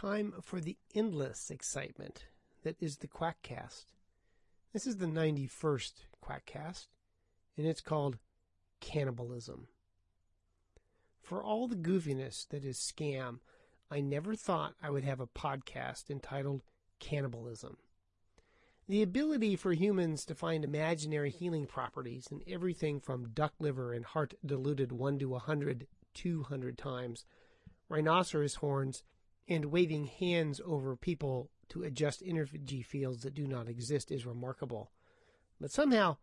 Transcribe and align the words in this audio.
Time 0.00 0.32
for 0.40 0.60
the 0.62 0.78
endless 0.94 1.50
excitement 1.50 2.24
that 2.62 2.74
is 2.80 2.96
the 2.96 3.06
Quackcast. 3.06 3.84
This 4.72 4.86
is 4.86 4.96
the 4.96 5.04
91st 5.04 5.92
Quackcast, 6.24 6.86
and 7.58 7.66
it's 7.66 7.82
called 7.82 8.16
Cannibalism. 8.80 9.68
For 11.20 11.44
all 11.44 11.68
the 11.68 11.76
goofiness 11.76 12.48
that 12.48 12.64
is 12.64 12.78
scam, 12.78 13.40
I 13.90 14.00
never 14.00 14.34
thought 14.34 14.72
I 14.82 14.88
would 14.88 15.04
have 15.04 15.20
a 15.20 15.26
podcast 15.26 16.08
entitled 16.08 16.62
Cannibalism. 16.98 17.76
The 18.88 19.02
ability 19.02 19.54
for 19.54 19.74
humans 19.74 20.24
to 20.24 20.34
find 20.34 20.64
imaginary 20.64 21.28
healing 21.28 21.66
properties 21.66 22.26
in 22.30 22.40
everything 22.48 23.00
from 23.00 23.32
duck 23.34 23.52
liver 23.58 23.92
and 23.92 24.06
heart 24.06 24.32
diluted 24.46 24.92
1 24.92 25.18
to 25.18 25.28
100, 25.28 25.86
200 26.14 26.78
times, 26.78 27.26
rhinoceros 27.90 28.54
horns, 28.54 29.02
and 29.50 29.66
waving 29.66 30.06
hands 30.06 30.60
over 30.64 30.94
people 30.94 31.50
to 31.68 31.82
adjust 31.82 32.22
energy 32.24 32.82
fields 32.82 33.22
that 33.22 33.34
do 33.34 33.46
not 33.46 33.68
exist 33.68 34.12
is 34.12 34.24
remarkable. 34.24 34.92
But 35.60 35.72
somehow, 35.72 36.18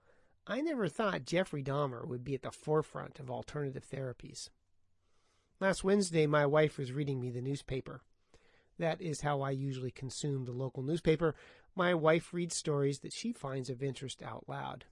I 0.48 0.62
never 0.62 0.88
thought 0.88 1.26
Jeffrey 1.26 1.62
Dahmer 1.62 2.08
would 2.08 2.24
be 2.24 2.34
at 2.36 2.42
the 2.42 2.52
forefront 2.52 3.20
of 3.20 3.30
alternative 3.30 3.86
therapies. 3.88 4.50
Last 5.60 5.84
Wednesday, 5.84 6.26
my 6.26 6.46
wife 6.46 6.78
was 6.78 6.94
reading 6.94 7.20
me 7.20 7.30
the 7.30 7.42
newspaper. 7.42 8.02
That 8.80 9.02
is 9.02 9.22
how 9.22 9.42
I 9.42 9.52
usually 9.52 9.92
consume 9.92 10.46
the 10.46 10.52
local 10.52 10.84
newspaper. 10.84 11.36
My 11.76 11.94
wife 11.94 12.34
reads 12.34 12.56
stories 12.56 13.00
that 13.00 13.12
she 13.12 13.34
finds 13.34 13.70
of 13.70 13.84
interest 13.84 14.24
out 14.24 14.46
loud. 14.48 14.86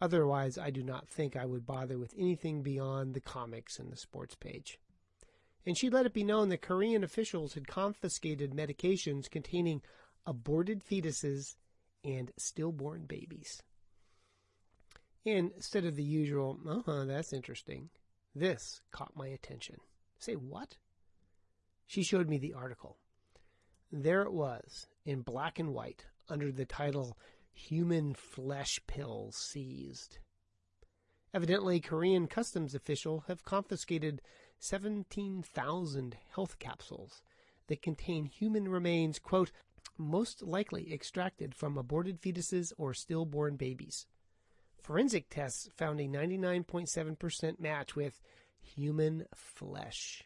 Otherwise, 0.00 0.58
I 0.58 0.68
do 0.70 0.82
not 0.82 1.08
think 1.08 1.36
I 1.36 1.46
would 1.46 1.64
bother 1.64 1.98
with 1.98 2.12
anything 2.18 2.62
beyond 2.62 3.14
the 3.14 3.20
comics 3.20 3.78
and 3.78 3.90
the 3.90 3.96
sports 3.96 4.34
page. 4.34 4.78
And 5.66 5.76
she 5.76 5.90
let 5.90 6.06
it 6.06 6.12
be 6.12 6.22
known 6.22 6.48
that 6.50 6.62
Korean 6.62 7.02
officials 7.02 7.54
had 7.54 7.66
confiscated 7.66 8.52
medications 8.52 9.28
containing 9.28 9.82
aborted 10.24 10.84
fetuses 10.84 11.56
and 12.04 12.30
stillborn 12.38 13.04
babies. 13.06 13.62
Instead 15.24 15.84
of 15.84 15.96
the 15.96 16.04
usual, 16.04 16.60
uh 16.68 16.82
huh, 16.86 17.04
that's 17.04 17.32
interesting, 17.32 17.90
this 18.34 18.80
caught 18.92 19.16
my 19.16 19.26
attention. 19.26 19.76
Say 20.20 20.34
what? 20.34 20.76
She 21.86 22.04
showed 22.04 22.28
me 22.28 22.38
the 22.38 22.54
article. 22.54 22.96
There 23.90 24.22
it 24.22 24.32
was, 24.32 24.86
in 25.04 25.22
black 25.22 25.58
and 25.58 25.74
white, 25.74 26.04
under 26.28 26.52
the 26.52 26.64
title 26.64 27.16
Human 27.52 28.14
Flesh 28.14 28.78
Pills 28.86 29.36
Seized. 29.36 30.18
Evidently, 31.34 31.80
Korean 31.80 32.28
customs 32.28 32.74
officials 32.74 33.24
have 33.26 33.44
confiscated 33.44 34.22
17,000 34.58 36.16
health 36.34 36.58
capsules 36.58 37.22
that 37.68 37.82
contain 37.82 38.24
human 38.24 38.68
remains, 38.68 39.18
quote, 39.18 39.52
most 39.98 40.42
likely 40.42 40.92
extracted 40.92 41.54
from 41.54 41.78
aborted 41.78 42.20
fetuses 42.20 42.72
or 42.76 42.92
stillborn 42.92 43.56
babies. 43.56 44.06
Forensic 44.82 45.28
tests 45.30 45.68
found 45.74 46.00
a 46.00 46.08
99.7% 46.08 47.58
match 47.58 47.96
with 47.96 48.20
human 48.60 49.26
flesh. 49.34 50.22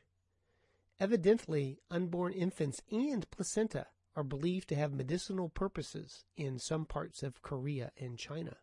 Evidently, 0.98 1.78
unborn 1.90 2.32
infants 2.32 2.82
and 2.90 3.30
placenta 3.30 3.86
are 4.14 4.24
believed 4.24 4.68
to 4.68 4.74
have 4.74 4.92
medicinal 4.92 5.48
purposes 5.48 6.24
in 6.36 6.58
some 6.58 6.84
parts 6.84 7.22
of 7.22 7.42
Korea 7.42 7.90
and 7.98 8.18
China. 8.18 8.56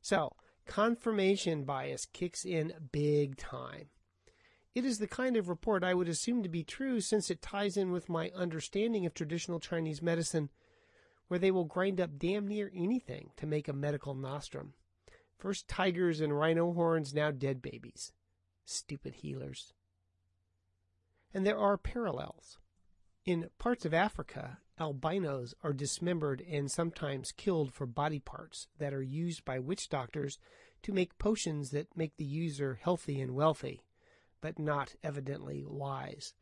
So, 0.00 0.32
confirmation 0.66 1.64
bias 1.64 2.06
kicks 2.06 2.44
in 2.44 2.72
big 2.92 3.36
time. 3.36 3.88
It 4.74 4.84
is 4.84 4.98
the 4.98 5.06
kind 5.06 5.36
of 5.36 5.48
report 5.48 5.84
I 5.84 5.94
would 5.94 6.08
assume 6.08 6.42
to 6.42 6.48
be 6.48 6.64
true 6.64 7.00
since 7.00 7.30
it 7.30 7.40
ties 7.40 7.76
in 7.76 7.92
with 7.92 8.08
my 8.08 8.30
understanding 8.34 9.06
of 9.06 9.14
traditional 9.14 9.60
Chinese 9.60 10.02
medicine 10.02 10.50
where 11.28 11.38
they 11.38 11.52
will 11.52 11.64
grind 11.64 12.00
up 12.00 12.18
damn 12.18 12.48
near 12.48 12.72
anything 12.74 13.30
to 13.36 13.46
make 13.46 13.68
a 13.68 13.72
medical 13.72 14.14
nostrum. 14.14 14.74
First 15.38 15.68
tigers 15.68 16.20
and 16.20 16.36
rhino 16.36 16.72
horns, 16.72 17.14
now 17.14 17.30
dead 17.30 17.62
babies. 17.62 18.12
Stupid 18.64 19.16
healers. 19.16 19.72
And 21.32 21.46
there 21.46 21.58
are 21.58 21.78
parallels. 21.78 22.58
In 23.24 23.50
parts 23.58 23.84
of 23.84 23.94
Africa, 23.94 24.58
albinos 24.78 25.54
are 25.62 25.72
dismembered 25.72 26.44
and 26.50 26.70
sometimes 26.70 27.32
killed 27.32 27.72
for 27.72 27.86
body 27.86 28.18
parts 28.18 28.68
that 28.78 28.92
are 28.92 29.02
used 29.02 29.44
by 29.44 29.58
witch 29.60 29.88
doctors 29.88 30.38
to 30.82 30.92
make 30.92 31.18
potions 31.18 31.70
that 31.70 31.96
make 31.96 32.16
the 32.16 32.24
user 32.24 32.78
healthy 32.82 33.20
and 33.20 33.34
wealthy, 33.34 33.82
but 34.44 34.58
not 34.58 34.94
evidently 35.02 35.64
wise. 35.66 36.34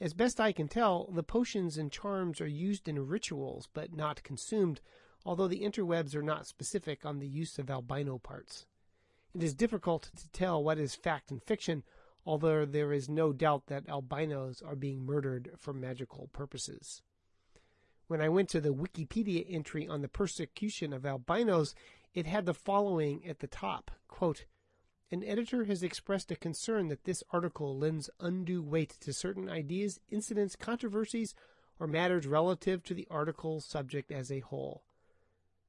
As 0.00 0.12
best 0.12 0.40
I 0.40 0.50
can 0.50 0.66
tell, 0.66 1.08
the 1.12 1.22
potions 1.22 1.78
and 1.78 1.92
charms 1.92 2.40
are 2.40 2.48
used 2.48 2.88
in 2.88 3.06
rituals 3.06 3.68
but 3.72 3.94
not 3.94 4.24
consumed, 4.24 4.80
although 5.24 5.46
the 5.46 5.62
interwebs 5.62 6.16
are 6.16 6.22
not 6.22 6.48
specific 6.48 7.06
on 7.06 7.20
the 7.20 7.28
use 7.28 7.56
of 7.56 7.70
albino 7.70 8.18
parts. 8.18 8.66
It 9.36 9.44
is 9.44 9.54
difficult 9.54 10.10
to 10.16 10.28
tell 10.30 10.64
what 10.64 10.80
is 10.80 10.96
fact 10.96 11.30
and 11.30 11.40
fiction, 11.40 11.84
although 12.26 12.64
there 12.64 12.92
is 12.92 13.08
no 13.08 13.32
doubt 13.32 13.68
that 13.68 13.88
albinos 13.88 14.60
are 14.60 14.74
being 14.74 15.06
murdered 15.06 15.52
for 15.56 15.72
magical 15.72 16.30
purposes. 16.32 17.02
When 18.08 18.20
I 18.20 18.28
went 18.28 18.48
to 18.48 18.60
the 18.60 18.74
Wikipedia 18.74 19.46
entry 19.48 19.86
on 19.86 20.02
the 20.02 20.08
persecution 20.08 20.92
of 20.92 21.06
albinos, 21.06 21.76
it 22.12 22.26
had 22.26 22.46
the 22.46 22.54
following 22.54 23.24
at 23.28 23.38
the 23.38 23.46
top 23.46 23.92
quote, 24.08 24.44
an 25.10 25.24
editor 25.24 25.64
has 25.64 25.82
expressed 25.82 26.30
a 26.30 26.36
concern 26.36 26.88
that 26.88 27.04
this 27.04 27.24
article 27.30 27.76
lends 27.78 28.10
undue 28.20 28.62
weight 28.62 28.96
to 29.00 29.12
certain 29.12 29.48
ideas, 29.48 30.00
incidents, 30.10 30.54
controversies, 30.54 31.34
or 31.80 31.86
matters 31.86 32.26
relative 32.26 32.82
to 32.84 32.94
the 32.94 33.06
article's 33.10 33.64
subject 33.64 34.12
as 34.12 34.30
a 34.30 34.40
whole. 34.40 34.84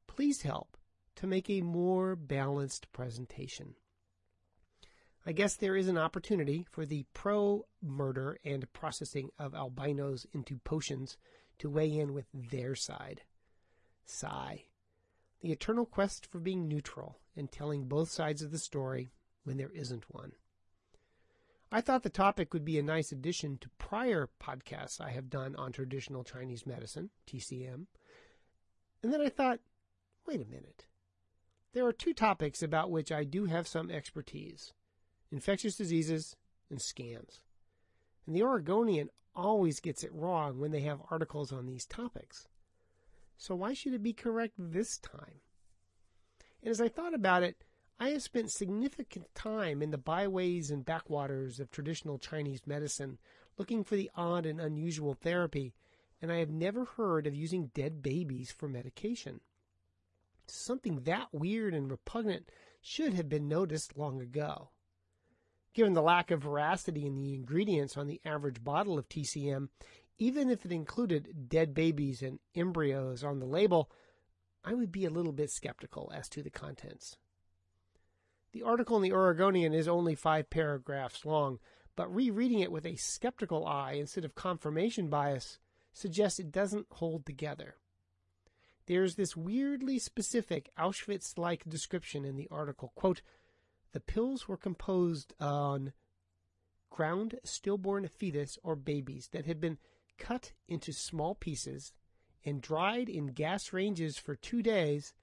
Please 0.08 0.42
help 0.42 0.76
to 1.16 1.28
make 1.28 1.50
a 1.50 1.62
more 1.62 2.16
balanced 2.16 2.92
presentation. 2.92 3.76
I 5.26 5.32
guess 5.32 5.56
there 5.56 5.76
is 5.76 5.88
an 5.88 5.98
opportunity 5.98 6.66
for 6.70 6.86
the 6.86 7.06
pro 7.14 7.66
murder 7.82 8.38
and 8.44 8.72
processing 8.74 9.30
of 9.38 9.54
albinos 9.54 10.26
into 10.34 10.58
potions 10.58 11.18
to 11.60 11.70
weigh 11.70 11.98
in 11.98 12.14
with 12.14 12.26
their 12.34 12.76
side. 12.76 13.22
Sigh. 14.06 14.66
The 15.42 15.52
eternal 15.52 15.86
quest 15.86 16.26
for 16.26 16.40
being 16.40 16.68
neutral 16.68 17.20
and 17.36 17.52
telling 17.52 17.88
both 17.88 18.10
sides 18.10 18.42
of 18.42 18.52
the 18.52 18.58
story 18.58 19.10
when 19.50 19.58
there 19.58 19.72
isn't 19.74 20.06
one. 20.14 20.34
I 21.72 21.82
thought 21.82 22.04
the 22.04 22.10
topic 22.12 22.54
would 22.54 22.64
be 22.64 22.78
a 22.78 22.84
nice 22.84 23.12
addition 23.12 23.58
to 23.58 23.70
prior 23.80 24.30
podcasts 24.40 25.02
I 25.02 25.10
have 25.10 25.28
done 25.28 25.56
on 25.56 25.72
traditional 25.72 26.24
Chinese 26.24 26.68
medicine, 26.68 27.10
TCM. 27.26 27.88
And 29.02 29.12
then 29.12 29.22
I 29.22 29.30
thought, 29.30 29.60
wait 30.28 30.40
a 30.40 30.46
minute. 30.46 30.86
There 31.74 31.84
are 31.88 31.92
two 31.92 32.14
topics 32.14 32.62
about 32.62 32.92
which 32.92 33.12
I 33.12 33.24
do 33.24 33.46
have 33.46 33.68
some 33.68 33.90
expertise 33.90 34.74
infectious 35.32 35.76
diseases 35.76 36.36
and 36.70 36.80
scams. 36.80 37.40
And 38.28 38.36
the 38.36 38.44
Oregonian 38.44 39.10
always 39.36 39.80
gets 39.80 40.04
it 40.04 40.14
wrong 40.14 40.60
when 40.60 40.70
they 40.70 40.82
have 40.82 41.02
articles 41.10 41.52
on 41.52 41.66
these 41.66 41.88
topics. 41.88 42.48
So 43.36 43.56
why 43.56 43.74
should 43.74 43.96
it 43.96 44.04
be 44.04 44.14
correct 44.14 44.54
this 44.60 45.00
time? 45.00 45.42
And 46.62 46.70
as 46.70 46.82
I 46.82 46.88
thought 46.88 47.16
about 47.16 47.42
it, 47.42 47.64
I 48.02 48.12
have 48.12 48.24
spent 48.24 48.50
significant 48.50 49.36
time 49.36 49.82
in 49.82 49.92
the 49.92 49.98
byways 49.98 50.72
and 50.72 50.86
backwaters 50.86 51.60
of 51.60 51.70
traditional 51.70 52.18
Chinese 52.18 52.66
medicine 52.66 53.18
looking 53.58 53.84
for 53.84 53.98
the 53.98 54.10
odd 54.16 54.46
and 54.46 54.62
unusual 54.62 55.14
therapy, 55.14 55.74
and 56.22 56.32
I 56.32 56.38
have 56.38 56.50
never 56.50 56.86
heard 56.86 57.28
of 57.28 57.36
using 57.36 57.72
dead 57.74 58.02
babies 58.02 58.52
for 58.52 58.70
medication. 58.70 59.42
Something 60.48 61.02
that 61.02 61.28
weird 61.34 61.74
and 61.74 61.92
repugnant 61.92 62.50
should 62.80 63.14
have 63.16 63.28
been 63.28 63.50
noticed 63.50 63.98
long 63.98 64.22
ago. 64.22 64.70
Given 65.74 65.92
the 65.92 66.02
lack 66.02 66.32
of 66.32 66.44
veracity 66.44 67.06
in 67.06 67.16
the 67.16 67.34
ingredients 67.36 67.98
on 67.98 68.08
the 68.08 68.22
average 68.24 68.64
bottle 68.64 68.98
of 68.98 69.10
TCM, 69.10 69.68
even 70.18 70.50
if 70.50 70.66
it 70.66 70.72
included 70.72 71.50
dead 71.50 71.74
babies 71.74 72.22
and 72.22 72.40
embryos 72.56 73.26
on 73.26 73.40
the 73.40 73.46
label, 73.46 73.92
I 74.64 74.74
would 74.74 74.92
be 74.92 75.04
a 75.04 75.10
little 75.10 75.34
bit 75.34 75.52
skeptical 75.52 76.10
as 76.16 76.30
to 76.30 76.42
the 76.42 76.50
contents. 76.50 77.18
The 78.52 78.64
article 78.64 78.96
in 78.98 79.04
the 79.04 79.14
Oregonian 79.14 79.74
is 79.74 79.88
only 79.88 80.16
five 80.16 80.50
paragraphs 80.50 81.24
long, 81.24 81.60
but 81.96 82.14
rereading 82.14 82.60
it 82.62 82.72
with 82.72 82.86
a 82.86 82.96
skeptical 82.96 83.66
eye 83.66 83.94
instead 83.94 84.26
of 84.26 84.34
confirmation 84.34 85.08
bias 85.08 85.60
suggests 85.94 86.40
it 86.40 86.52
doesn't 86.52 86.88
hold 86.94 87.26
together. 87.26 87.76
There's 88.88 89.16
this 89.16 89.38
weirdly 89.38 90.00
specific 90.00 90.72
Auschwitz 90.78 91.38
like 91.38 91.70
description 91.70 92.26
in 92.26 92.38
the 92.38 92.48
article. 92.50 92.92
Quote, 92.96 93.22
the 93.92 94.00
pills 94.00 94.48
were 94.48 94.58
composed 94.58 95.34
on 95.40 95.94
ground 96.90 97.40
stillborn 97.44 98.08
fetus 98.08 98.58
or 98.64 98.76
babies 98.76 99.30
that 99.32 99.46
had 99.46 99.60
been 99.62 99.78
cut 100.18 100.54
into 100.68 100.92
small 100.92 101.36
pieces 101.36 101.94
and 102.44 102.62
dried 102.62 103.10
in 103.10 103.28
gas 103.28 103.74
ranges 103.74 104.18
for 104.18 104.36
two 104.36 104.64
days 104.64 105.14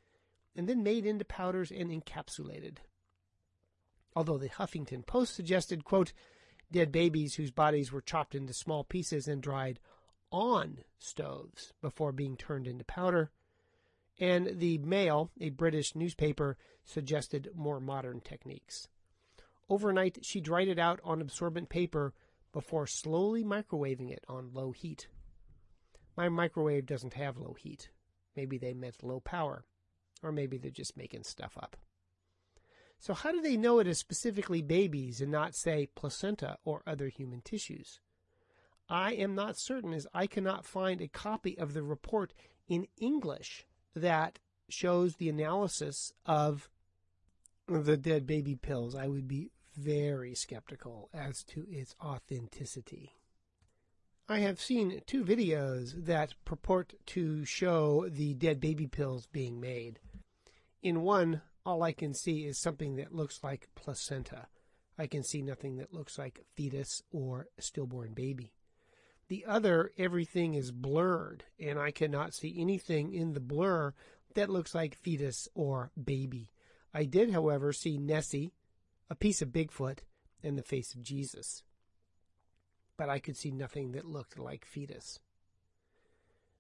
and 0.54 0.68
then 0.68 0.82
made 0.82 1.04
into 1.04 1.24
powders 1.24 1.72
and 1.72 1.90
encapsulated 1.90 2.78
although 4.16 4.38
the 4.38 4.48
Huffington 4.48 5.06
Post 5.06 5.34
suggested, 5.34 5.84
quote, 5.84 6.14
dead 6.72 6.90
babies 6.90 7.34
whose 7.34 7.50
bodies 7.50 7.92
were 7.92 8.00
chopped 8.00 8.34
into 8.34 8.54
small 8.54 8.82
pieces 8.82 9.28
and 9.28 9.42
dried 9.42 9.78
on 10.32 10.78
stoves 10.98 11.74
before 11.82 12.10
being 12.12 12.36
turned 12.36 12.66
into 12.66 12.82
powder. 12.84 13.30
And 14.18 14.58
the 14.58 14.78
Mail, 14.78 15.30
a 15.38 15.50
British 15.50 15.94
newspaper, 15.94 16.56
suggested 16.82 17.50
more 17.54 17.78
modern 17.78 18.20
techniques. 18.20 18.88
Overnight, 19.68 20.24
she 20.24 20.40
dried 20.40 20.68
it 20.68 20.78
out 20.78 21.00
on 21.04 21.20
absorbent 21.20 21.68
paper 21.68 22.14
before 22.52 22.86
slowly 22.86 23.44
microwaving 23.44 24.10
it 24.10 24.24
on 24.28 24.54
low 24.54 24.72
heat. 24.72 25.08
My 26.16 26.30
microwave 26.30 26.86
doesn't 26.86 27.14
have 27.14 27.36
low 27.36 27.54
heat. 27.58 27.90
Maybe 28.34 28.56
they 28.56 28.72
meant 28.72 29.02
low 29.02 29.20
power. 29.20 29.66
Or 30.22 30.32
maybe 30.32 30.56
they're 30.56 30.70
just 30.70 30.96
making 30.96 31.24
stuff 31.24 31.58
up. 31.60 31.76
So, 32.98 33.14
how 33.14 33.32
do 33.32 33.40
they 33.40 33.56
know 33.56 33.78
it 33.78 33.86
is 33.86 33.98
specifically 33.98 34.62
babies 34.62 35.20
and 35.20 35.30
not, 35.30 35.54
say, 35.54 35.88
placenta 35.94 36.58
or 36.64 36.82
other 36.86 37.08
human 37.08 37.40
tissues? 37.42 38.00
I 38.88 39.12
am 39.14 39.34
not 39.34 39.58
certain 39.58 39.92
as 39.92 40.06
I 40.14 40.26
cannot 40.26 40.64
find 40.64 41.00
a 41.00 41.08
copy 41.08 41.58
of 41.58 41.74
the 41.74 41.82
report 41.82 42.32
in 42.68 42.86
English 42.98 43.66
that 43.94 44.38
shows 44.68 45.16
the 45.16 45.28
analysis 45.28 46.12
of 46.24 46.68
the 47.68 47.96
dead 47.96 48.26
baby 48.26 48.54
pills. 48.54 48.94
I 48.94 49.08
would 49.08 49.26
be 49.26 49.50
very 49.76 50.34
skeptical 50.34 51.10
as 51.12 51.42
to 51.44 51.66
its 51.68 51.94
authenticity. 52.02 53.12
I 54.28 54.40
have 54.40 54.60
seen 54.60 55.02
two 55.06 55.24
videos 55.24 56.06
that 56.06 56.34
purport 56.44 56.94
to 57.06 57.44
show 57.44 58.08
the 58.08 58.34
dead 58.34 58.60
baby 58.60 58.86
pills 58.86 59.26
being 59.26 59.60
made. 59.60 60.00
In 60.82 61.02
one, 61.02 61.42
all 61.66 61.82
I 61.82 61.92
can 61.92 62.14
see 62.14 62.46
is 62.46 62.58
something 62.58 62.96
that 62.96 63.14
looks 63.14 63.42
like 63.42 63.68
placenta. 63.74 64.46
I 64.98 65.06
can 65.06 65.22
see 65.22 65.42
nothing 65.42 65.76
that 65.76 65.92
looks 65.92 66.18
like 66.18 66.44
fetus 66.54 67.02
or 67.10 67.48
stillborn 67.58 68.14
baby. 68.14 68.52
The 69.28 69.44
other, 69.44 69.92
everything 69.98 70.54
is 70.54 70.70
blurred, 70.72 71.44
and 71.58 71.78
I 71.78 71.90
cannot 71.90 72.32
see 72.32 72.54
anything 72.56 73.12
in 73.12 73.34
the 73.34 73.40
blur 73.40 73.92
that 74.34 74.48
looks 74.48 74.74
like 74.74 74.94
fetus 74.94 75.48
or 75.54 75.90
baby. 76.02 76.50
I 76.94 77.04
did, 77.04 77.32
however, 77.32 77.72
see 77.72 77.98
Nessie, 77.98 78.54
a 79.10 79.14
piece 79.14 79.42
of 79.42 79.48
Bigfoot, 79.48 79.98
and 80.42 80.56
the 80.56 80.62
face 80.62 80.94
of 80.94 81.02
Jesus 81.02 81.64
but 82.96 83.08
I 83.08 83.18
could 83.18 83.36
see 83.36 83.50
nothing 83.50 83.92
that 83.92 84.06
looked 84.06 84.38
like 84.38 84.64
fetus. 84.64 85.20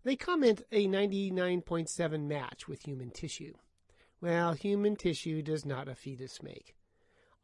They 0.04 0.16
comment 0.16 0.62
a 0.70 0.86
99.7 0.86 2.22
match 2.22 2.68
with 2.68 2.86
human 2.86 3.10
tissue. 3.10 3.54
Well, 4.20 4.54
human 4.54 4.96
tissue 4.96 5.42
does 5.42 5.64
not 5.64 5.88
a 5.88 5.94
fetus 5.94 6.42
make. 6.42 6.74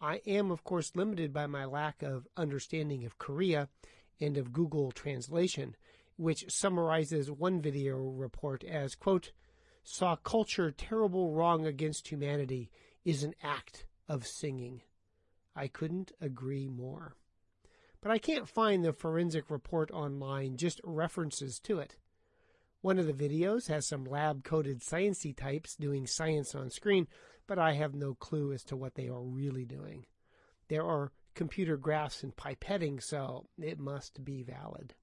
I 0.01 0.17
am, 0.27 0.51
of 0.51 0.65
course, 0.65 0.97
limited 0.97 1.33
by 1.33 1.47
my 1.47 1.65
lack 1.65 2.03
of 2.03 2.27
understanding 2.37 3.05
of 3.05 3.19
Korea 3.19 3.69
and 4.21 4.37
of 4.37 4.53
Google 4.53 4.91
translation, 4.91 5.77
which 6.17 6.51
summarizes 6.51 7.31
one 7.31 7.61
video 7.61 7.97
report 7.97 8.65
as, 8.65 8.95
quote, 8.95 9.33
saw 9.85 10.17
culture 10.17 10.71
terrible 10.71 11.33
wrong 11.33 11.67
against 11.67 12.09
humanity 12.09 12.71
is 13.05 13.23
an 13.23 13.35
act 13.43 13.87
of 14.09 14.27
singing. 14.27 14.83
I 15.55 15.69
couldn't 15.69 16.13
agree 16.21 16.69
more 16.69 17.17
but 18.03 18.11
I 18.11 18.19
can't 18.19 18.49
find 18.49 18.85
the 18.85 18.93
forensic 18.93 19.49
report 19.49 19.91
online, 19.93 20.57
just 20.57 20.81
references 20.85 21.59
to 21.61 21.79
it. 21.79 21.97
One 22.83 22.99
of 22.99 23.07
the 23.07 23.13
videos 23.13 23.69
has 23.69 23.87
some 23.87 24.05
lab 24.05 24.43
coded 24.43 24.81
sciency 24.81 25.37
types 25.37 25.77
doing 25.77 26.05
science 26.05 26.53
on 26.53 26.69
screen, 26.69 27.07
but 27.47 27.57
I 27.57 27.75
have 27.75 27.95
no 27.95 28.15
clue 28.15 28.53
as 28.53 28.65
to 28.65 28.77
what 28.77 28.97
they 28.97 29.09
are 29.09 29.23
really 29.23 29.65
doing. 29.65 30.07
There 30.67 30.85
are 30.85 31.13
computer 31.35 31.77
graphs 31.77 32.25
and 32.25 32.35
pipetting, 32.35 33.01
so 33.01 33.47
it 33.57 33.79
must 33.79 34.25
be 34.25 34.43
valid. 34.43 34.95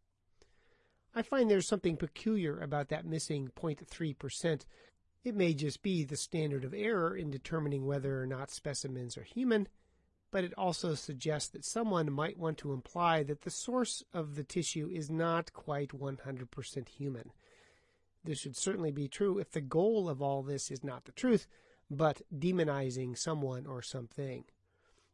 I 1.16 1.22
find 1.22 1.50
there's 1.50 1.68
something 1.68 1.96
peculiar 1.96 2.60
about 2.60 2.90
that 2.90 3.06
missing 3.06 3.50
0.3%. 3.56 4.66
It 5.24 5.36
may 5.36 5.54
just 5.54 5.82
be 5.82 6.04
the 6.04 6.18
standard 6.18 6.66
of 6.66 6.74
error 6.74 7.16
in 7.16 7.32
determining 7.32 7.86
whether 7.86 8.22
or 8.22 8.26
not 8.26 8.52
specimens 8.52 9.18
are 9.18 9.24
human, 9.24 9.70
but 10.32 10.44
it 10.44 10.54
also 10.58 10.96
suggests 10.96 11.50
that 11.52 11.64
someone 11.64 12.12
might 12.12 12.38
want 12.38 12.58
to 12.58 12.74
imply 12.74 13.24
that 13.24 13.42
the 13.42 13.50
source 13.50 14.04
of 14.14 14.36
the 14.36 14.44
tissue 14.44 14.90
is 14.94 15.10
not 15.10 15.54
quite 15.54 15.92
100% 15.92 16.90
human. 16.90 17.32
This 18.30 18.38
should 18.38 18.56
certainly 18.56 18.92
be 18.92 19.08
true 19.08 19.40
if 19.40 19.50
the 19.50 19.60
goal 19.60 20.08
of 20.08 20.22
all 20.22 20.44
this 20.44 20.70
is 20.70 20.84
not 20.84 21.06
the 21.06 21.12
truth, 21.12 21.48
but 21.90 22.22
demonizing 22.32 23.18
someone 23.18 23.66
or 23.66 23.82
something. 23.82 24.46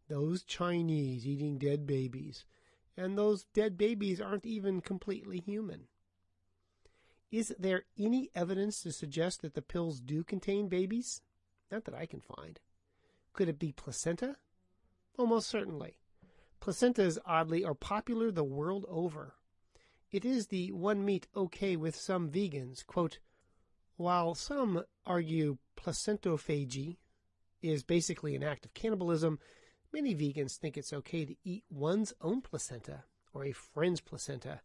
Those 0.09 0.43
Chinese 0.43 1.25
eating 1.25 1.57
dead 1.57 1.87
babies, 1.87 2.43
and 2.97 3.17
those 3.17 3.45
dead 3.53 3.77
babies 3.77 4.19
aren't 4.19 4.45
even 4.45 4.81
completely 4.81 5.39
human. 5.39 5.87
Is 7.31 7.55
there 7.57 7.85
any 7.97 8.31
evidence 8.35 8.81
to 8.81 8.91
suggest 8.91 9.41
that 9.43 9.53
the 9.53 9.61
pills 9.61 10.01
do 10.01 10.25
contain 10.25 10.67
babies? 10.67 11.21
Not 11.71 11.85
that 11.85 11.95
I 11.95 12.05
can 12.05 12.19
find. 12.19 12.59
Could 13.31 13.47
it 13.47 13.59
be 13.59 13.71
placenta? 13.71 14.35
Almost 15.17 15.47
certainly. 15.47 15.99
Placentas, 16.59 17.17
oddly, 17.25 17.63
are 17.63 17.75
popular 17.75 18.29
the 18.29 18.43
world 18.43 18.83
over. 18.89 19.35
It 20.15 20.23
is 20.23 20.47
the 20.47 20.71
one 20.71 21.03
meat 21.03 21.27
okay 21.35 21.75
with 21.75 21.93
some 21.93 22.29
vegans. 22.29 22.85
Quote, 22.87 23.19
While 23.97 24.33
some 24.33 24.85
argue 25.05 25.57
placentophagy 25.75 26.95
is 27.61 27.83
basically 27.83 28.33
an 28.33 28.41
act 28.41 28.65
of 28.65 28.73
cannibalism, 28.73 29.39
many 29.91 30.15
vegans 30.15 30.55
think 30.55 30.77
it's 30.77 30.93
okay 30.93 31.25
to 31.25 31.35
eat 31.43 31.65
one's 31.69 32.13
own 32.21 32.39
placenta 32.39 33.03
or 33.33 33.43
a 33.43 33.51
friend's 33.51 33.99
placenta 33.99 34.61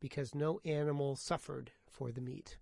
because 0.00 0.34
no 0.34 0.58
animal 0.64 1.16
suffered 1.16 1.72
for 1.86 2.10
the 2.10 2.22
meat. 2.22 2.56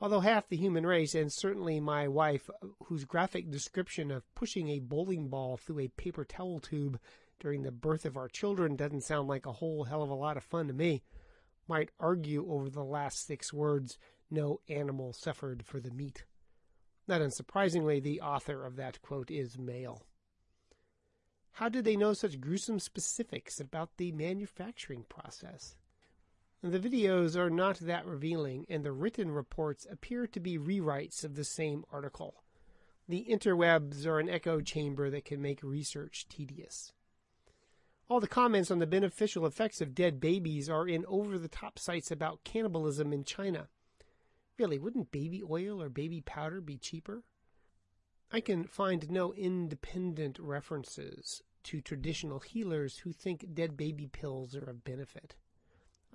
Although 0.00 0.20
half 0.20 0.48
the 0.48 0.56
human 0.56 0.86
race, 0.86 1.12
and 1.12 1.32
certainly 1.32 1.80
my 1.80 2.06
wife, 2.06 2.48
whose 2.84 3.04
graphic 3.04 3.50
description 3.50 4.12
of 4.12 4.32
pushing 4.36 4.68
a 4.68 4.78
bowling 4.78 5.26
ball 5.26 5.56
through 5.56 5.80
a 5.80 5.88
paper 5.88 6.24
towel 6.24 6.60
tube 6.60 7.00
during 7.40 7.62
the 7.62 7.72
birth 7.72 8.04
of 8.04 8.16
our 8.16 8.28
children 8.28 8.76
doesn't 8.76 9.04
sound 9.04 9.28
like 9.28 9.46
a 9.46 9.52
whole 9.52 9.84
hell 9.84 10.02
of 10.02 10.10
a 10.10 10.14
lot 10.14 10.36
of 10.36 10.44
fun 10.44 10.68
to 10.68 10.72
me, 10.72 11.02
might 11.68 11.90
argue 12.00 12.50
over 12.50 12.70
the 12.70 12.84
last 12.84 13.26
six 13.26 13.52
words, 13.52 13.98
no 14.30 14.60
animal 14.68 15.12
suffered 15.12 15.64
for 15.64 15.80
the 15.80 15.90
meat. 15.90 16.24
Not 17.06 17.20
unsurprisingly, 17.20 18.02
the 18.02 18.20
author 18.20 18.64
of 18.64 18.76
that 18.76 19.00
quote 19.02 19.30
is 19.30 19.58
male. 19.58 20.04
How 21.52 21.68
did 21.68 21.84
they 21.84 21.96
know 21.96 22.12
such 22.12 22.40
gruesome 22.40 22.78
specifics 22.78 23.58
about 23.60 23.96
the 23.96 24.12
manufacturing 24.12 25.04
process? 25.08 25.76
The 26.62 26.78
videos 26.78 27.36
are 27.36 27.50
not 27.50 27.78
that 27.78 28.06
revealing, 28.06 28.66
and 28.68 28.84
the 28.84 28.92
written 28.92 29.30
reports 29.30 29.86
appear 29.90 30.26
to 30.26 30.40
be 30.40 30.58
rewrites 30.58 31.24
of 31.24 31.34
the 31.34 31.44
same 31.44 31.84
article. 31.92 32.42
The 33.08 33.26
interwebs 33.28 34.06
are 34.06 34.18
an 34.18 34.28
echo 34.28 34.60
chamber 34.60 35.08
that 35.08 35.24
can 35.24 35.40
make 35.40 35.62
research 35.62 36.26
tedious. 36.28 36.92
All 38.08 38.20
the 38.20 38.26
comments 38.26 38.70
on 38.70 38.78
the 38.78 38.86
beneficial 38.86 39.44
effects 39.44 39.82
of 39.82 39.94
dead 39.94 40.18
babies 40.18 40.70
are 40.70 40.88
in 40.88 41.04
over 41.06 41.38
the 41.38 41.48
top 41.48 41.78
sites 41.78 42.10
about 42.10 42.42
cannibalism 42.42 43.12
in 43.12 43.22
China. 43.22 43.68
Really, 44.58 44.78
wouldn't 44.78 45.12
baby 45.12 45.42
oil 45.42 45.82
or 45.82 45.90
baby 45.90 46.22
powder 46.22 46.62
be 46.62 46.78
cheaper? 46.78 47.22
I 48.32 48.40
can 48.40 48.64
find 48.64 49.10
no 49.10 49.34
independent 49.34 50.38
references 50.38 51.42
to 51.64 51.82
traditional 51.82 52.40
healers 52.40 52.98
who 52.98 53.12
think 53.12 53.54
dead 53.54 53.76
baby 53.76 54.06
pills 54.06 54.56
are 54.56 54.70
of 54.70 54.84
benefit. 54.84 55.36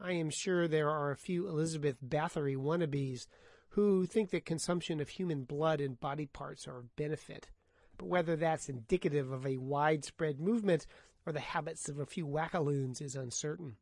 I 0.02 0.14
am 0.14 0.32
sure 0.32 0.68
there 0.68 0.90
are 0.90 1.12
a 1.12 1.18
few 1.18 1.48
Elizabeth 1.48 1.98
Bathory 2.04 2.56
wannabes 2.56 3.28
who 3.70 4.08
think 4.08 4.32
that 4.32 4.46
consumption 4.46 5.00
of 5.00 5.10
human 5.10 5.44
blood 5.44 5.80
and 5.80 6.00
body 6.00 6.26
parts 6.26 6.68
are 6.68 6.80
of 6.80 6.96
benefit. 6.96 7.50
But 7.98 8.08
whether 8.08 8.36
that's 8.36 8.70
indicative 8.70 9.32
of 9.32 9.46
a 9.46 9.58
widespread 9.58 10.40
movement 10.40 10.88
or 11.26 11.34
the 11.34 11.40
habits 11.40 11.90
of 11.90 12.00
a 12.00 12.06
few 12.06 12.26
wackaloons 12.28 13.02
is 13.02 13.16
uncertain. 13.16 13.78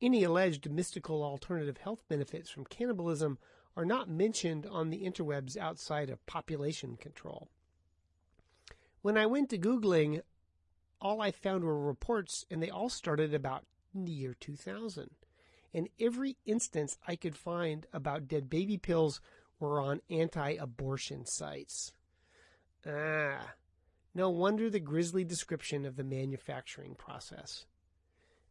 Any 0.00 0.24
alleged 0.24 0.70
mystical 0.70 1.22
alternative 1.22 1.78
health 1.78 2.02
benefits 2.08 2.50
from 2.50 2.64
cannibalism 2.64 3.38
are 3.76 3.84
not 3.84 4.08
mentioned 4.08 4.66
on 4.66 4.90
the 4.90 5.04
interwebs 5.04 5.56
outside 5.56 6.10
of 6.10 6.26
population 6.26 6.96
control. 6.96 7.48
When 9.00 9.16
I 9.16 9.26
went 9.26 9.50
to 9.50 9.58
Googling, 9.58 10.20
all 11.00 11.20
I 11.20 11.30
found 11.30 11.64
were 11.64 11.78
reports, 11.78 12.46
and 12.50 12.62
they 12.62 12.70
all 12.70 12.88
started 12.88 13.34
about 13.34 13.64
the 13.94 14.12
year 14.12 14.34
2000. 14.34 15.10
And 15.74 15.88
every 16.00 16.36
instance 16.44 16.98
I 17.06 17.16
could 17.16 17.36
find 17.36 17.86
about 17.92 18.28
dead 18.28 18.50
baby 18.50 18.76
pills 18.76 19.20
were 19.58 19.80
on 19.80 20.00
anti 20.10 20.52
abortion 20.52 21.24
sites. 21.24 21.92
Ah, 22.86 23.54
no 24.14 24.28
wonder 24.30 24.68
the 24.68 24.80
grisly 24.80 25.24
description 25.24 25.84
of 25.84 25.96
the 25.96 26.04
manufacturing 26.04 26.94
process. 26.94 27.66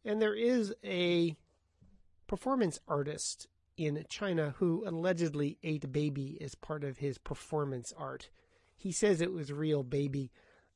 And 0.04 0.20
there 0.20 0.34
is 0.34 0.74
a 0.84 1.36
performance 2.26 2.80
artist 2.88 3.46
in 3.76 4.04
China 4.08 4.54
who 4.58 4.84
allegedly 4.86 5.58
ate 5.62 5.92
baby 5.92 6.38
as 6.40 6.54
part 6.54 6.84
of 6.84 6.98
his 6.98 7.18
performance 7.18 7.92
art. 7.96 8.30
He 8.76 8.92
says 8.92 9.20
it 9.20 9.32
was 9.32 9.52
real 9.52 9.82
baby. 9.82 10.30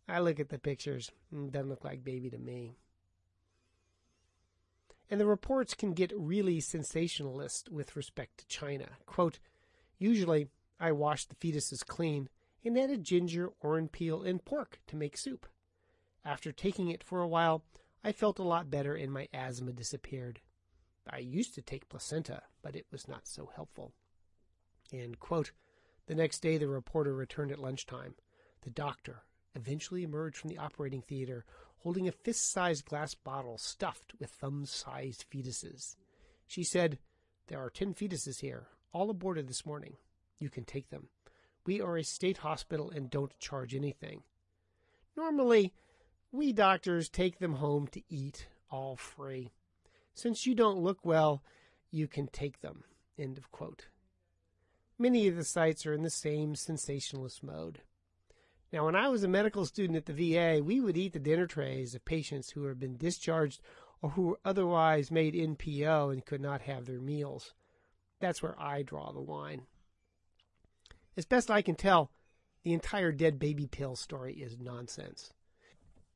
I 0.08 0.20
look 0.20 0.38
at 0.38 0.50
the 0.50 0.58
pictures, 0.58 1.10
it 1.32 1.52
doesn't 1.52 1.68
look 1.68 1.84
like 1.84 2.04
baby 2.04 2.30
to 2.30 2.38
me. 2.38 2.76
And 5.10 5.20
the 5.20 5.26
reports 5.26 5.74
can 5.74 5.92
get 5.92 6.12
really 6.16 6.60
sensationalist 6.60 7.70
with 7.70 7.96
respect 7.96 8.38
to 8.38 8.46
China. 8.46 8.86
Quote, 9.06 9.38
Usually, 9.98 10.48
I 10.78 10.92
wash 10.92 11.26
the 11.26 11.36
fetuses 11.36 11.84
clean 11.84 12.28
and 12.66 12.78
added 12.78 13.04
ginger, 13.04 13.50
orange 13.60 13.92
peel, 13.92 14.22
and 14.22 14.44
pork 14.44 14.80
to 14.88 14.96
make 14.96 15.16
soup. 15.16 15.46
After 16.24 16.50
taking 16.50 16.88
it 16.88 17.04
for 17.04 17.20
a 17.20 17.28
while, 17.28 17.64
I 18.02 18.12
felt 18.12 18.38
a 18.38 18.44
lot 18.44 18.70
better 18.70 18.94
and 18.94 19.12
my 19.12 19.28
asthma 19.32 19.72
disappeared. 19.72 20.40
I 21.08 21.18
used 21.18 21.54
to 21.54 21.62
take 21.62 21.88
placenta, 21.88 22.42
but 22.62 22.74
it 22.74 22.86
was 22.90 23.06
not 23.06 23.26
so 23.26 23.50
helpful. 23.54 23.92
And, 24.92 25.18
quote, 25.18 25.52
the 26.06 26.14
next 26.14 26.40
day 26.40 26.58
the 26.58 26.68
reporter 26.68 27.14
returned 27.14 27.52
at 27.52 27.58
lunchtime. 27.58 28.14
The 28.62 28.70
doctor 28.70 29.22
eventually 29.54 30.02
emerged 30.02 30.36
from 30.36 30.50
the 30.50 30.58
operating 30.58 31.02
theater 31.02 31.44
holding 31.78 32.08
a 32.08 32.12
fist 32.12 32.50
sized 32.50 32.84
glass 32.84 33.14
bottle 33.14 33.58
stuffed 33.58 34.12
with 34.18 34.30
thumb 34.30 34.66
sized 34.66 35.24
fetuses. 35.30 35.94
She 36.46 36.64
said, 36.64 36.98
There 37.46 37.60
are 37.60 37.70
ten 37.70 37.94
fetuses 37.94 38.40
here, 38.40 38.66
all 38.92 39.10
aborted 39.10 39.48
this 39.48 39.64
morning. 39.64 39.96
You 40.38 40.50
can 40.50 40.64
take 40.64 40.90
them. 40.90 41.08
We 41.66 41.80
are 41.80 41.96
a 41.96 42.04
state 42.04 42.38
hospital 42.38 42.90
and 42.90 43.10
don't 43.10 43.36
charge 43.40 43.74
anything. 43.74 44.22
Normally, 45.16 45.74
we 46.30 46.52
doctors 46.52 47.08
take 47.08 47.38
them 47.38 47.54
home 47.54 47.88
to 47.88 48.02
eat, 48.08 48.46
all 48.70 48.94
free. 48.94 49.52
Since 50.14 50.46
you 50.46 50.54
don't 50.54 50.78
look 50.78 51.04
well, 51.04 51.42
you 51.90 52.06
can 52.06 52.28
take 52.28 52.60
them. 52.60 52.84
End 53.18 53.36
of 53.36 53.50
quote. 53.50 53.88
Many 54.98 55.26
of 55.26 55.36
the 55.36 55.44
sites 55.44 55.84
are 55.86 55.92
in 55.92 56.02
the 56.02 56.10
same 56.10 56.54
sensationalist 56.54 57.42
mode. 57.42 57.80
Now, 58.72 58.86
when 58.86 58.96
I 58.96 59.08
was 59.08 59.24
a 59.24 59.28
medical 59.28 59.66
student 59.66 59.96
at 59.96 60.06
the 60.06 60.34
VA, 60.34 60.62
we 60.62 60.80
would 60.80 60.96
eat 60.96 61.12
the 61.12 61.18
dinner 61.18 61.46
trays 61.46 61.94
of 61.94 62.04
patients 62.04 62.50
who 62.50 62.64
had 62.64 62.78
been 62.78 62.96
discharged 62.96 63.60
or 64.02 64.10
who 64.10 64.22
were 64.22 64.40
otherwise 64.44 65.10
made 65.10 65.34
NPO 65.34 66.12
and 66.12 66.24
could 66.24 66.40
not 66.40 66.62
have 66.62 66.86
their 66.86 67.00
meals. 67.00 67.54
That's 68.20 68.42
where 68.42 68.58
I 68.60 68.82
draw 68.82 69.12
the 69.12 69.20
line. 69.20 69.66
As 71.16 71.24
best 71.24 71.50
I 71.50 71.62
can 71.62 71.76
tell, 71.76 72.10
the 72.62 72.74
entire 72.74 73.10
dead 73.10 73.38
baby 73.38 73.66
pill 73.66 73.96
story 73.96 74.34
is 74.34 74.58
nonsense. 74.58 75.32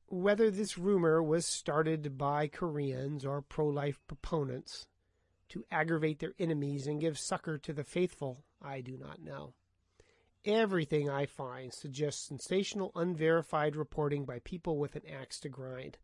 Whether 0.09 0.51
this 0.51 0.77
rumor 0.77 1.23
was 1.23 1.47
started 1.47 2.19
by 2.19 2.49
Koreans 2.49 3.25
or 3.25 3.41
pro 3.41 3.67
life 3.69 3.99
proponents 4.07 4.87
to 5.51 5.65
aggravate 5.71 6.19
their 6.19 6.35
enemies 6.39 6.87
and 6.87 7.01
give 7.01 7.19
succor 7.19 7.57
to 7.59 7.73
the 7.73 7.85
faithful, 7.85 8.45
I 8.61 8.83
do 8.83 8.99
not 8.99 9.23
know. 9.23 9.55
Everything 10.45 11.09
I 11.09 11.25
find 11.25 11.73
suggests 11.73 12.27
sensational, 12.27 12.93
unverified 12.95 13.77
reporting 13.77 14.27
by 14.27 14.41
people 14.41 14.77
with 14.79 14.97
an 14.97 15.03
axe 15.09 15.41
to 15.41 15.49
grind. 15.49 15.97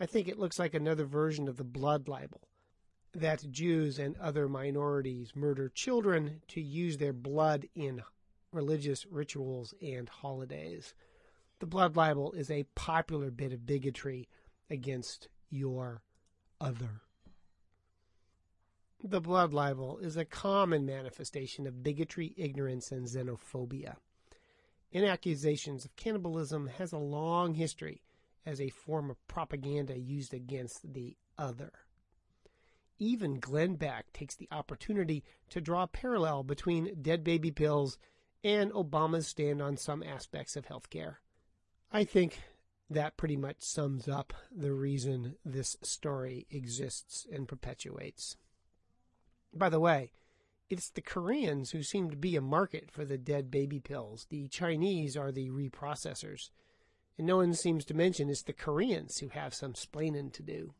I 0.00 0.06
think 0.06 0.26
it 0.26 0.38
looks 0.38 0.58
like 0.58 0.74
another 0.74 1.04
version 1.04 1.46
of 1.48 1.58
the 1.58 1.64
blood 1.64 2.08
libel 2.08 2.48
that 3.14 3.50
Jews 3.50 3.98
and 3.98 4.16
other 4.18 4.48
minorities 4.48 5.34
murder 5.34 5.68
children 5.68 6.42
to 6.48 6.60
use 6.60 6.98
their 6.98 7.12
blood 7.12 7.66
in 7.74 8.02
religious 8.56 9.06
rituals 9.06 9.74
and 9.80 10.08
holidays. 10.08 10.94
The 11.60 11.66
blood 11.66 11.96
libel 11.96 12.32
is 12.32 12.50
a 12.50 12.64
popular 12.74 13.30
bit 13.30 13.52
of 13.52 13.66
bigotry 13.66 14.28
against 14.68 15.28
your 15.50 16.02
other. 16.60 17.02
The 19.02 19.20
blood 19.20 19.52
libel 19.52 19.98
is 19.98 20.16
a 20.16 20.24
common 20.24 20.86
manifestation 20.86 21.66
of 21.66 21.82
bigotry, 21.82 22.34
ignorance, 22.36 22.90
and 22.90 23.06
xenophobia. 23.06 23.96
In 24.90 25.04
accusations 25.04 25.84
of 25.84 25.94
cannibalism 25.96 26.68
has 26.68 26.92
a 26.92 26.98
long 26.98 27.54
history 27.54 28.02
as 28.46 28.60
a 28.60 28.70
form 28.70 29.10
of 29.10 29.28
propaganda 29.28 29.98
used 29.98 30.32
against 30.32 30.94
the 30.94 31.16
other. 31.36 31.72
Even 32.98 33.38
Glenn 33.38 33.74
Beck 33.74 34.12
takes 34.12 34.34
the 34.34 34.48
opportunity 34.50 35.22
to 35.50 35.60
draw 35.60 35.82
a 35.82 35.88
parallel 35.88 36.42
between 36.44 37.02
dead 37.02 37.22
baby 37.22 37.50
pills 37.50 37.98
and 38.46 38.70
Obama's 38.74 39.26
stand 39.26 39.60
on 39.60 39.76
some 39.76 40.04
aspects 40.04 40.54
of 40.54 40.68
healthcare. 40.68 41.16
I 41.90 42.04
think 42.04 42.38
that 42.88 43.16
pretty 43.16 43.36
much 43.36 43.56
sums 43.58 44.06
up 44.06 44.32
the 44.56 44.72
reason 44.72 45.34
this 45.44 45.76
story 45.82 46.46
exists 46.48 47.26
and 47.32 47.48
perpetuates. 47.48 48.36
By 49.52 49.68
the 49.68 49.80
way, 49.80 50.12
it's 50.70 50.90
the 50.90 51.00
Koreans 51.00 51.72
who 51.72 51.82
seem 51.82 52.08
to 52.10 52.16
be 52.16 52.36
a 52.36 52.40
market 52.40 52.88
for 52.88 53.04
the 53.04 53.18
dead 53.18 53.50
baby 53.50 53.80
pills. 53.80 54.28
The 54.30 54.46
Chinese 54.46 55.16
are 55.16 55.32
the 55.32 55.50
reprocessors. 55.50 56.50
And 57.18 57.26
no 57.26 57.38
one 57.38 57.52
seems 57.52 57.84
to 57.86 57.94
mention 57.94 58.30
it's 58.30 58.42
the 58.42 58.52
Koreans 58.52 59.18
who 59.18 59.28
have 59.28 59.54
some 59.54 59.72
splaining 59.72 60.32
to 60.34 60.44
do. 60.44 60.72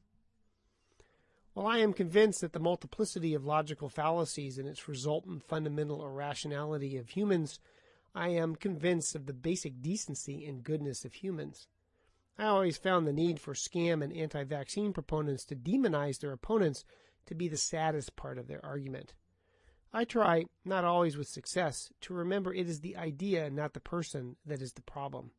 While 1.56 1.68
I 1.68 1.78
am 1.78 1.94
convinced 1.94 2.42
that 2.42 2.52
the 2.52 2.58
multiplicity 2.58 3.32
of 3.32 3.46
logical 3.46 3.88
fallacies 3.88 4.58
and 4.58 4.68
its 4.68 4.88
resultant 4.88 5.42
fundamental 5.42 6.04
irrationality 6.04 6.98
of 6.98 7.08
humans, 7.08 7.60
I 8.14 8.28
am 8.28 8.56
convinced 8.56 9.14
of 9.14 9.24
the 9.24 9.32
basic 9.32 9.80
decency 9.80 10.44
and 10.44 10.62
goodness 10.62 11.06
of 11.06 11.14
humans. 11.14 11.66
I 12.36 12.44
always 12.44 12.76
found 12.76 13.06
the 13.06 13.12
need 13.14 13.40
for 13.40 13.54
scam 13.54 14.04
and 14.04 14.14
anti 14.14 14.44
vaccine 14.44 14.92
proponents 14.92 15.46
to 15.46 15.56
demonize 15.56 16.18
their 16.20 16.32
opponents 16.32 16.84
to 17.24 17.34
be 17.34 17.48
the 17.48 17.56
saddest 17.56 18.16
part 18.16 18.36
of 18.36 18.48
their 18.48 18.62
argument. 18.62 19.14
I 19.94 20.04
try, 20.04 20.44
not 20.66 20.84
always 20.84 21.16
with 21.16 21.26
success, 21.26 21.90
to 22.02 22.12
remember 22.12 22.52
it 22.52 22.68
is 22.68 22.80
the 22.80 22.98
idea, 22.98 23.48
not 23.48 23.72
the 23.72 23.80
person, 23.80 24.36
that 24.44 24.60
is 24.60 24.74
the 24.74 24.82
problem. 24.82 25.30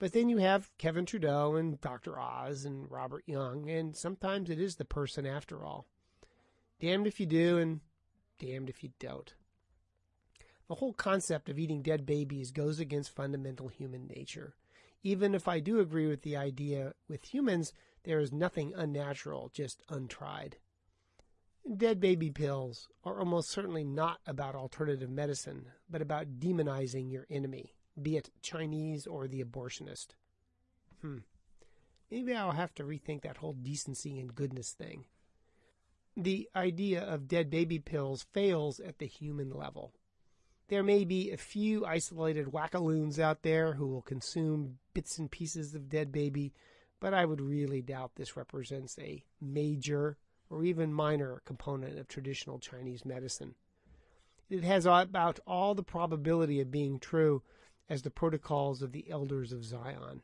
But 0.00 0.14
then 0.14 0.30
you 0.30 0.38
have 0.38 0.70
Kevin 0.78 1.04
Trudeau 1.04 1.56
and 1.56 1.78
Dr. 1.78 2.18
Oz 2.18 2.64
and 2.64 2.90
Robert 2.90 3.22
Young, 3.26 3.68
and 3.68 3.94
sometimes 3.94 4.48
it 4.48 4.58
is 4.58 4.76
the 4.76 4.86
person 4.86 5.26
after 5.26 5.62
all. 5.62 5.86
Damned 6.80 7.06
if 7.06 7.20
you 7.20 7.26
do, 7.26 7.58
and 7.58 7.80
damned 8.38 8.70
if 8.70 8.82
you 8.82 8.92
don't. 8.98 9.34
The 10.68 10.76
whole 10.76 10.94
concept 10.94 11.50
of 11.50 11.58
eating 11.58 11.82
dead 11.82 12.06
babies 12.06 12.50
goes 12.50 12.80
against 12.80 13.14
fundamental 13.14 13.68
human 13.68 14.06
nature. 14.06 14.54
Even 15.02 15.34
if 15.34 15.46
I 15.46 15.60
do 15.60 15.80
agree 15.80 16.06
with 16.06 16.22
the 16.22 16.36
idea 16.36 16.94
with 17.06 17.34
humans, 17.34 17.74
there 18.04 18.20
is 18.20 18.32
nothing 18.32 18.72
unnatural, 18.74 19.50
just 19.52 19.82
untried. 19.90 20.56
Dead 21.76 22.00
baby 22.00 22.30
pills 22.30 22.88
are 23.04 23.18
almost 23.18 23.50
certainly 23.50 23.84
not 23.84 24.20
about 24.26 24.54
alternative 24.54 25.10
medicine, 25.10 25.66
but 25.90 26.00
about 26.00 26.40
demonizing 26.40 27.12
your 27.12 27.26
enemy 27.28 27.74
be 28.00 28.16
it 28.16 28.30
Chinese 28.42 29.06
or 29.06 29.28
the 29.28 29.42
abortionist. 29.42 30.08
Hmm. 31.00 31.18
Maybe 32.10 32.34
I'll 32.34 32.52
have 32.52 32.74
to 32.74 32.84
rethink 32.84 33.22
that 33.22 33.38
whole 33.38 33.52
decency 33.52 34.18
and 34.18 34.34
goodness 34.34 34.72
thing. 34.72 35.04
The 36.16 36.48
idea 36.56 37.02
of 37.02 37.28
dead 37.28 37.50
baby 37.50 37.78
pills 37.78 38.26
fails 38.32 38.80
at 38.80 38.98
the 38.98 39.06
human 39.06 39.50
level. 39.50 39.92
There 40.68 40.82
may 40.82 41.04
be 41.04 41.30
a 41.30 41.36
few 41.36 41.84
isolated 41.84 42.46
wackaloons 42.46 43.18
out 43.18 43.42
there 43.42 43.74
who 43.74 43.88
will 43.88 44.02
consume 44.02 44.78
bits 44.92 45.18
and 45.18 45.30
pieces 45.30 45.74
of 45.74 45.88
dead 45.88 46.12
baby, 46.12 46.52
but 47.00 47.14
I 47.14 47.24
would 47.24 47.40
really 47.40 47.82
doubt 47.82 48.16
this 48.16 48.36
represents 48.36 48.98
a 48.98 49.24
major 49.40 50.16
or 50.48 50.64
even 50.64 50.92
minor 50.92 51.42
component 51.44 51.98
of 51.98 52.08
traditional 52.08 52.58
Chinese 52.58 53.04
medicine. 53.04 53.54
It 54.48 54.64
has 54.64 54.84
about 54.84 55.38
all 55.46 55.74
the 55.74 55.84
probability 55.84 56.60
of 56.60 56.72
being 56.72 56.98
true 56.98 57.42
as 57.90 58.02
the 58.02 58.10
protocols 58.10 58.80
of 58.80 58.92
the 58.92 59.10
elders 59.10 59.52
of 59.52 59.64
Zion. 59.64 60.22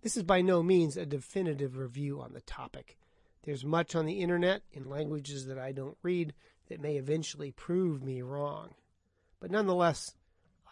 This 0.00 0.16
is 0.16 0.22
by 0.22 0.40
no 0.40 0.62
means 0.62 0.96
a 0.96 1.04
definitive 1.04 1.76
review 1.76 2.20
on 2.20 2.32
the 2.32 2.40
topic. 2.40 2.96
There's 3.42 3.64
much 3.64 3.94
on 3.94 4.06
the 4.06 4.20
internet 4.20 4.62
in 4.72 4.88
languages 4.88 5.46
that 5.46 5.58
I 5.58 5.72
don't 5.72 5.98
read 6.02 6.32
that 6.68 6.80
may 6.80 6.96
eventually 6.96 7.50
prove 7.50 8.02
me 8.02 8.22
wrong. 8.22 8.70
But 9.40 9.50
nonetheless, 9.50 10.14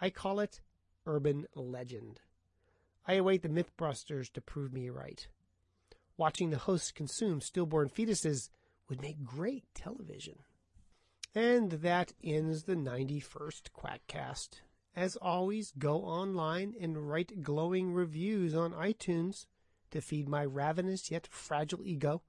I 0.01 0.11
call 0.11 0.39
it 0.39 0.61
urban 1.07 1.47
legend. 1.55 2.21
I 3.07 3.15
await 3.15 3.43
the 3.43 3.49
Mythbusters 3.49 4.33
to 4.35 4.41
prove 4.41 4.73
me 4.73 4.91
right. 4.91 5.27
Watching 6.17 6.51
the 6.51 6.59
hosts 6.59 6.93
consume 6.93 7.41
stillborn 7.41 7.89
fetuses 7.89 8.51
would 8.89 9.03
make 9.03 9.25
great 9.25 9.65
television. 9.75 10.39
And 11.35 11.73
that 11.73 12.13
ends 12.23 12.65
the 12.65 12.75
91st 12.75 13.71
Quackcast. 13.77 14.61
As 14.99 15.15
always, 15.15 15.71
go 15.79 16.03
online 16.03 16.75
and 16.81 17.09
write 17.09 17.41
glowing 17.41 17.93
reviews 17.93 18.53
on 18.53 18.73
iTunes 18.73 19.47
to 19.93 20.01
feed 20.01 20.29
my 20.29 20.45
ravenous 20.45 21.09
yet 21.09 21.29
fragile 21.29 21.87
ego. 21.87 22.23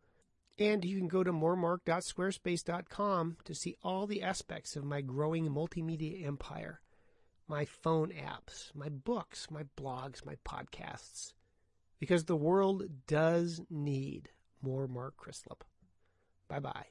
And 0.60 0.86
you 0.86 1.00
can 1.00 1.08
go 1.08 1.24
to 1.24 1.34
moremark.squarespace.com 1.34 3.38
to 3.44 3.56
see 3.56 3.76
all 3.82 4.06
the 4.06 4.22
aspects 4.22 4.76
of 4.76 4.84
my 4.84 5.02
growing 5.02 5.50
multimedia 5.50 6.24
empire 6.24 6.82
my 7.48 7.66
phone 7.66 8.12
apps, 8.12 8.70
my 8.76 8.90
books, 8.90 9.50
my 9.50 9.64
blogs, 9.76 10.24
my 10.24 10.36
podcasts. 10.46 11.34
Because 12.00 12.26
the 12.26 12.36
world 12.36 12.84
does 13.08 13.60
need 13.72 14.30
more 14.62 14.88
Mark 14.88 15.16
Crislip. 15.18 15.62
Bye 16.48 16.60
bye. 16.60 16.86